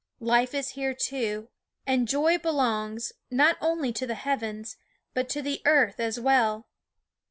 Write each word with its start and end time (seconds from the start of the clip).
Life 0.19 0.55
is 0.55 0.69
here 0.69 0.95
too; 0.95 1.49
and 1.85 2.07
joy 2.07 2.39
belongs, 2.39 3.13
not 3.29 3.55
only 3.61 3.93
to 3.93 4.07
the 4.07 4.15
heavens, 4.15 4.75
but 5.13 5.29
to 5.29 5.43
the 5.43 5.61
earth 5.63 5.99
as 5.99 6.19
well. 6.19 6.65